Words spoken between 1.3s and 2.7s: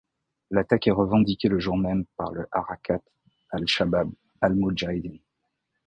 le jour même par le